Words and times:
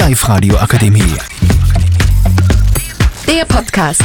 Live-Radio 0.00 0.56
Akademie. 0.56 1.14
Der 3.28 3.44
Podcast. 3.44 4.02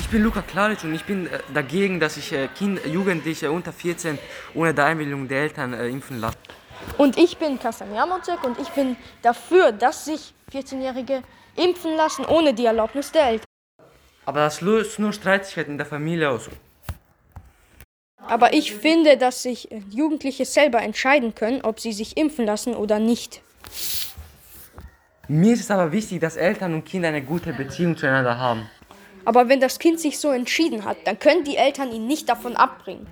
Ich 0.00 0.08
bin 0.08 0.22
Luca 0.22 0.42
Klaric 0.42 0.84
und 0.84 0.94
ich 0.94 1.02
bin 1.04 1.26
äh, 1.26 1.38
dagegen, 1.54 1.98
dass 1.98 2.16
sich 2.16 2.30
äh, 2.34 2.46
kind, 2.48 2.84
Jugendliche 2.84 3.50
unter 3.50 3.72
14 3.72 4.18
ohne 4.52 4.74
die 4.74 4.82
Einwilligung 4.82 5.26
der 5.26 5.44
Eltern 5.44 5.72
äh, 5.72 5.88
impfen 5.88 6.20
lassen. 6.20 6.36
Und 6.98 7.16
ich 7.16 7.38
bin 7.38 7.58
Kastan 7.58 7.94
Jamocek 7.94 8.44
und 8.44 8.58
ich 8.58 8.68
bin 8.68 8.96
dafür, 9.22 9.72
dass 9.72 10.04
sich 10.04 10.34
14-Jährige 10.52 11.22
impfen 11.56 11.96
lassen 11.96 12.26
ohne 12.26 12.52
die 12.52 12.66
Erlaubnis 12.66 13.10
der 13.10 13.28
Eltern. 13.28 13.46
Aber 14.26 14.40
das 14.40 14.60
löst 14.60 14.98
nur 14.98 15.14
Streitigkeiten 15.14 15.72
in 15.72 15.78
der 15.78 15.86
Familie 15.86 16.28
aus. 16.28 16.50
Aber 18.26 18.54
ich 18.54 18.74
finde, 18.74 19.16
dass 19.16 19.42
sich 19.42 19.70
äh, 19.70 19.82
Jugendliche 19.90 20.44
selber 20.44 20.80
entscheiden 20.82 21.34
können, 21.34 21.60
ob 21.62 21.80
sie 21.80 21.92
sich 21.92 22.16
impfen 22.16 22.46
lassen 22.46 22.74
oder 22.74 22.98
nicht. 22.98 23.42
Mir 25.28 25.54
ist 25.54 25.60
es 25.60 25.70
aber 25.70 25.92
wichtig, 25.92 26.20
dass 26.20 26.36
Eltern 26.36 26.74
und 26.74 26.84
Kinder 26.84 27.08
eine 27.08 27.22
gute 27.22 27.52
Beziehung 27.52 27.96
zueinander 27.96 28.38
haben. 28.38 28.68
Aber 29.24 29.48
wenn 29.48 29.60
das 29.60 29.78
Kind 29.78 30.00
sich 30.00 30.18
so 30.18 30.30
entschieden 30.30 30.84
hat, 30.84 30.98
dann 31.04 31.18
können 31.18 31.44
die 31.44 31.56
Eltern 31.56 31.92
ihn 31.92 32.06
nicht 32.06 32.28
davon 32.28 32.56
abbringen. 32.56 33.06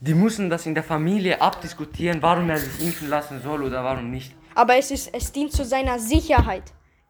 Die 0.00 0.14
müssen 0.14 0.48
das 0.48 0.64
in 0.64 0.74
der 0.74 0.84
Familie 0.84 1.40
abdiskutieren, 1.40 2.22
warum 2.22 2.48
er 2.48 2.58
sich 2.58 2.86
impfen 2.86 3.08
lassen 3.08 3.42
soll 3.42 3.64
oder 3.64 3.84
warum 3.84 4.10
nicht. 4.10 4.32
Aber 4.54 4.76
es, 4.76 4.90
ist, 4.90 5.10
es 5.12 5.32
dient 5.32 5.52
zu 5.52 5.64
seiner 5.64 5.98
Sicherheit. 5.98 6.62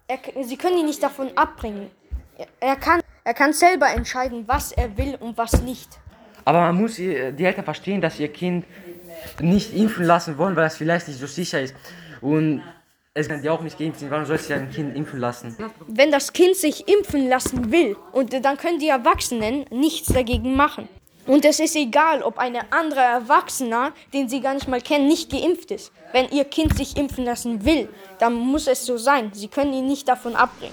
Er, 0.08 0.18
sie 0.42 0.56
können 0.56 0.78
ihn 0.78 0.86
nicht 0.86 1.02
davon 1.02 1.30
abbringen. 1.36 1.90
Er, 2.36 2.46
er, 2.60 2.76
kann, 2.76 3.00
er 3.24 3.34
kann 3.34 3.52
selber 3.52 3.90
entscheiden, 3.90 4.44
was 4.46 4.72
er 4.72 4.96
will 4.96 5.16
und 5.20 5.36
was 5.36 5.60
nicht. 5.62 6.00
Aber 6.48 6.60
man 6.60 6.76
muss 6.76 6.98
äh, 6.98 7.30
die 7.30 7.44
Eltern 7.44 7.66
verstehen, 7.66 8.00
dass 8.00 8.18
ihr 8.18 8.28
Kind 8.28 8.64
nicht 9.38 9.74
impfen 9.74 10.06
lassen 10.06 10.38
wollen, 10.38 10.56
weil 10.56 10.64
das 10.64 10.78
vielleicht 10.78 11.06
nicht 11.06 11.20
so 11.20 11.26
sicher 11.26 11.60
ist. 11.60 11.74
Und 12.22 12.62
es 13.12 13.28
kann 13.28 13.42
ja 13.42 13.52
auch 13.52 13.60
nicht 13.60 13.78
geimpft 13.78 14.00
sein. 14.00 14.10
Warum 14.10 14.24
soll 14.24 14.38
sich 14.38 14.54
ein 14.54 14.70
Kind 14.70 14.96
impfen 14.96 15.20
lassen? 15.20 15.54
Wenn 15.88 16.10
das 16.10 16.32
Kind 16.32 16.56
sich 16.56 16.88
impfen 16.88 17.28
lassen 17.28 17.70
will, 17.70 17.96
und 18.12 18.32
dann 18.32 18.56
können 18.56 18.78
die 18.78 18.88
Erwachsenen 18.88 19.66
nichts 19.70 20.10
dagegen 20.10 20.56
machen. 20.56 20.88
Und 21.26 21.44
es 21.44 21.60
ist 21.60 21.76
egal, 21.76 22.22
ob 22.22 22.38
ein 22.38 22.56
anderer 22.70 23.20
Erwachsener, 23.20 23.92
den 24.14 24.30
sie 24.30 24.40
gar 24.40 24.54
nicht 24.54 24.68
mal 24.68 24.80
kennen, 24.80 25.06
nicht 25.06 25.30
geimpft 25.30 25.70
ist. 25.70 25.92
Wenn 26.12 26.30
ihr 26.30 26.46
Kind 26.46 26.74
sich 26.78 26.96
impfen 26.96 27.26
lassen 27.26 27.66
will, 27.66 27.90
dann 28.20 28.32
muss 28.32 28.68
es 28.68 28.86
so 28.86 28.96
sein. 28.96 29.32
Sie 29.34 29.48
können 29.48 29.74
ihn 29.74 29.86
nicht 29.86 30.08
davon 30.08 30.34
abbringen. 30.34 30.72